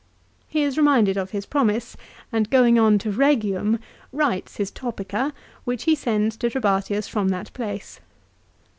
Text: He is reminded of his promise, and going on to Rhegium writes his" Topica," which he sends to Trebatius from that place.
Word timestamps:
He 0.47 0.63
is 0.63 0.77
reminded 0.79 1.15
of 1.15 1.29
his 1.29 1.45
promise, 1.45 1.95
and 2.31 2.49
going 2.49 2.79
on 2.79 2.97
to 2.97 3.11
Rhegium 3.11 3.77
writes 4.11 4.55
his" 4.55 4.71
Topica," 4.81 5.31
which 5.63 5.83
he 5.83 5.93
sends 5.93 6.35
to 6.37 6.49
Trebatius 6.49 7.07
from 7.07 7.29
that 7.29 7.53
place. 7.53 7.99